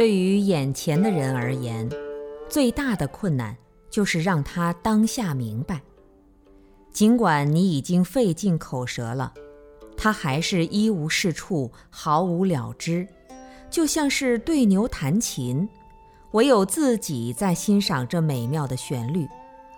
[0.00, 1.86] 对于眼前的人而言，
[2.48, 3.54] 最大的困难
[3.90, 5.78] 就是让他当下明白。
[6.90, 9.34] 尽管你已经费尽口舌了，
[9.98, 13.06] 他还是一无是处，毫无了知，
[13.68, 15.68] 就像是对牛弹琴，
[16.30, 19.28] 唯有自己在欣赏这美妙的旋律，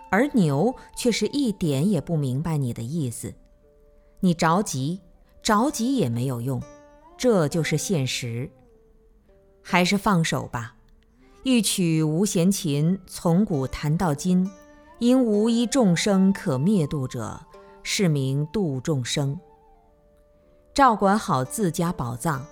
[0.09, 3.33] 而牛却是一点也不明白你的意思。
[4.21, 5.01] 你着急，
[5.41, 6.63] 着急也没有用，
[7.17, 8.49] 这就是现实。
[9.63, 10.75] 还是放手吧，
[11.43, 14.51] 一曲无弦琴，从古弹到今，
[14.99, 17.39] 因无一众生可灭度者，
[17.81, 19.39] 是名度众生。
[20.73, 22.45] 照管好自家宝藏，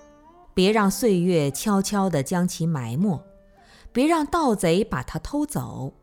[0.54, 3.22] 别让岁月悄悄地将其埋没，
[3.92, 5.94] 别让盗贼把它偷走，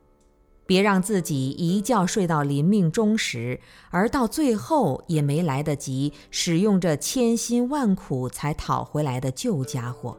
[0.66, 3.60] 别让自己一觉睡到临命终时，
[3.90, 10.18] 而到最后也没来得及使用这千辛万苦才讨回来的旧家伙。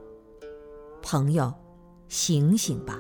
[1.02, 1.54] 朋友，
[2.08, 3.00] 醒醒吧！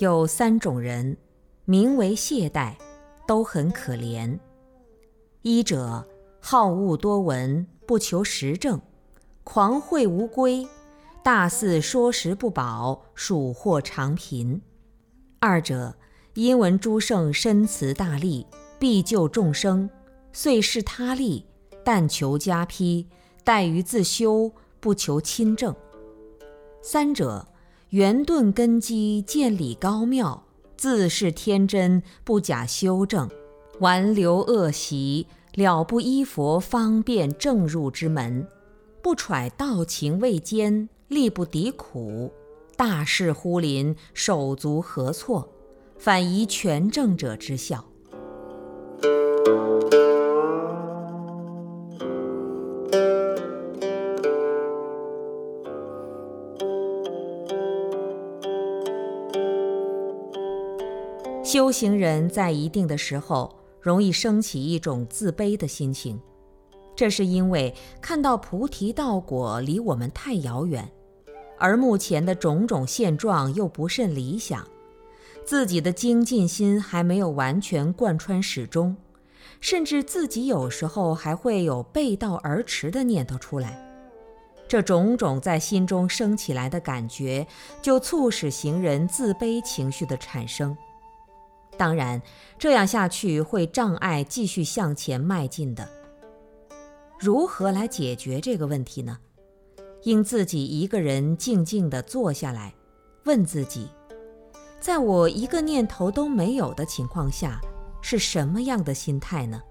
[0.00, 1.18] 有三种人，
[1.66, 2.72] 名为懈怠，
[3.26, 4.38] 都很可怜。
[5.42, 6.08] 一者
[6.40, 8.80] 好恶多闻，不求实证，
[9.44, 10.66] 狂会无归，
[11.22, 14.62] 大肆说食不饱，属祸长贫；
[15.38, 15.94] 二者
[16.32, 18.46] 因闻诸圣深慈大利，
[18.78, 19.90] 必救众生，
[20.32, 21.44] 遂是他利，
[21.84, 23.06] 但求加披，
[23.44, 24.50] 待于自修，
[24.80, 25.74] 不求亲政；
[26.80, 27.46] 三者。
[27.90, 30.44] 圆顿根基，见理高妙，
[30.76, 33.28] 自是天真，不假修正，
[33.80, 38.46] 顽流恶习，了不依佛方便正入之门，
[39.02, 42.32] 不揣道情未坚，力不敌苦，
[42.76, 45.48] 大事忽临，手足何措，
[45.98, 47.84] 反疑权正者之效。
[61.52, 66.20] 修行人在一定的时候容易升起一种自卑的心情，
[66.94, 70.88] 这是因为看到菩提道果离我们太遥远，
[71.58, 74.64] 而目前的种种现状又不甚理想，
[75.44, 78.96] 自己的精进心还没有完全贯穿始终，
[79.60, 83.84] 甚至自己有时候还会有背道而驰的念头出来。
[84.68, 87.44] 这种种在心中升起来的感觉，
[87.82, 90.76] 就促使行人自卑情绪的产生。
[91.80, 92.20] 当然，
[92.58, 95.88] 这样下去会障碍继续向前迈进的。
[97.18, 99.18] 如何来解决这个问题呢？
[100.02, 102.74] 应自己一个人静静地坐下来，
[103.24, 103.88] 问自己：
[104.78, 107.58] 在我一个念头都没有的情况下，
[108.02, 109.62] 是什么样的心态呢？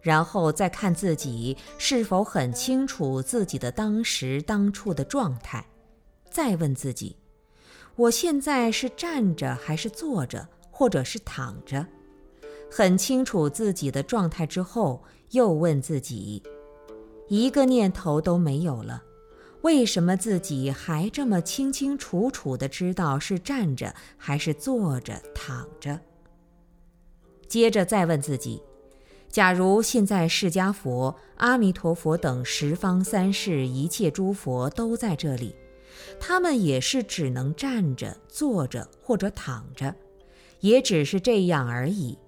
[0.00, 5.66] 然后再看自己是否很清楚自己的当时当处的状态，
[6.30, 7.18] 再问自己：
[7.94, 10.48] 我现在是站着还是坐着？
[10.76, 11.86] 或者是躺着，
[12.68, 16.42] 很清楚自己的状态之后，又问自己：
[17.28, 19.00] 一个念头都没有了，
[19.62, 26.00] 为什么自己还这么清清楚楚的知道是站着还是坐着、躺着？
[27.46, 28.60] 接着再问自己：
[29.30, 35.54] 假如现在释迦佛、阿弥陀佛等十方三世一切诸佛都在这里，
[36.18, 39.94] 他们也是只能站着、坐着或者躺着。
[40.64, 42.18] 也只是这样而已，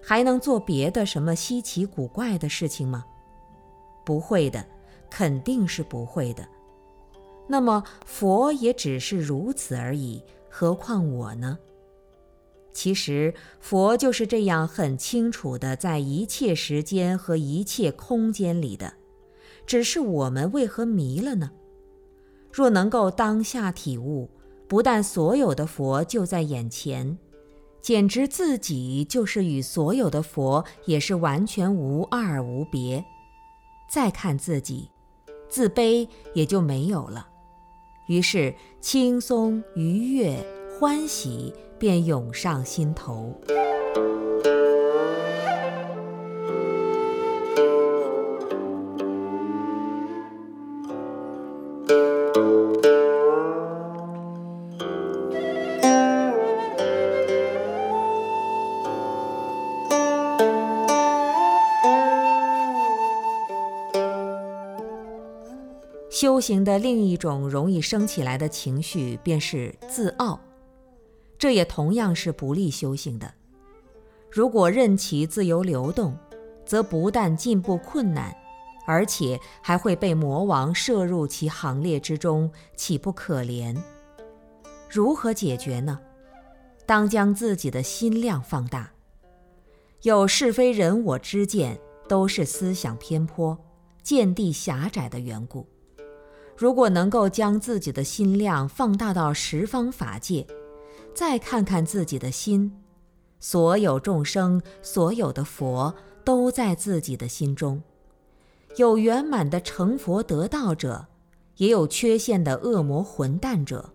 [0.00, 3.04] 还能做别的什么稀奇古怪的事情吗？
[4.06, 4.64] 不会的，
[5.10, 6.46] 肯定是不会的。
[7.48, 11.58] 那么佛也只是如此而已，何况我呢？
[12.72, 18.94] 其实佛就是这样很清楚的在一切时间和一切空间里的，
[19.66, 21.50] 只是我们为何迷了呢？
[22.52, 24.30] 若能够当下体悟，
[24.68, 27.18] 不但所有的佛就在眼前。
[27.82, 33.04] 简直自己就是与所有的佛也是完全无二无别。
[33.88, 34.90] 再看自己，
[35.48, 37.28] 自卑也就没有了，
[38.06, 40.36] 于是轻松愉悦、
[40.78, 43.34] 欢喜便涌上心头。
[66.20, 70.38] 修行的另一种容易升起来的情绪便是自傲，
[71.38, 73.32] 这也同样是不利修行的。
[74.30, 76.14] 如果任其自由流动，
[76.66, 78.36] 则不但进步困难，
[78.86, 83.74] 而且还会被魔王摄入其行列之中，岂不可怜？
[84.90, 85.98] 如何解决呢？
[86.84, 88.92] 当将自己的心量放大。
[90.02, 93.56] 有是非人我之见，都是思想偏颇、
[94.02, 95.66] 见地狭窄的缘故。
[96.60, 100.46] 如果能够将自己的心量放大到十方法界，
[101.14, 102.70] 再看看自己的心，
[103.38, 107.82] 所有众生、所有的佛都在自己的心中。
[108.76, 111.06] 有圆满的成佛得道者，
[111.56, 113.94] 也有缺陷的恶魔混蛋者，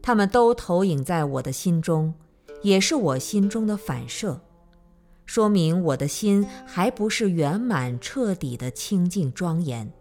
[0.00, 2.14] 他们都投影在我的心中，
[2.62, 4.40] 也是我心中的反射，
[5.26, 9.92] 说明我的心还不是圆满彻底的清净庄严。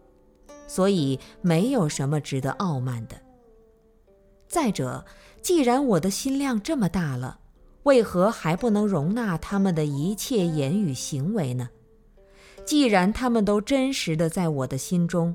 [0.68, 3.16] 所以没有什么值得傲慢的。
[4.48, 5.04] 再者，
[5.42, 7.40] 既然我的心量这么大了，
[7.84, 11.70] 为何还不能容纳他们的一切言语行为呢？
[12.66, 15.34] 既然他们都真实的在我的心中，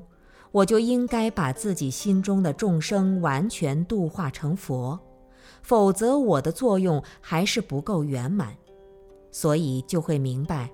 [0.51, 4.99] 我就应该把自己心中的众生完全度化成佛，
[5.63, 8.55] 否则我的作用还是不够圆满。
[9.31, 10.69] 所以就会明白。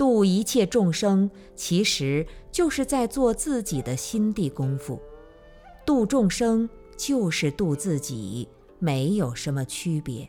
[0.00, 4.98] 度一切众生，其实就是在做自己的心地功夫。
[5.84, 6.66] 度众生
[6.96, 8.48] 就是度自己，
[8.78, 10.26] 没有什么区别。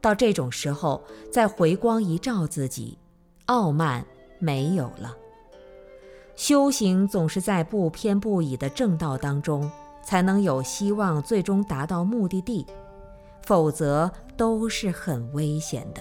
[0.00, 2.96] 到这种时候，再回光一照自己，
[3.44, 4.02] 傲慢
[4.38, 5.14] 没有了。
[6.34, 9.70] 修行总是在不偏不倚的正道当中，
[10.02, 12.64] 才能有希望最终达到目的地，
[13.42, 16.00] 否则都是很危险的。